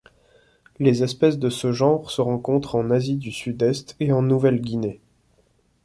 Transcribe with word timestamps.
Les 0.79 1.03
espèces 1.03 1.37
de 1.37 1.51
ce 1.51 1.71
genre 1.71 2.09
se 2.09 2.21
rencontrent 2.21 2.73
en 2.73 2.89
Asie 2.89 3.17
du 3.17 3.31
Sud-Est 3.31 3.97
et 3.99 4.11
en 4.11 4.23
Nouvelle-Guinée. 4.23 4.99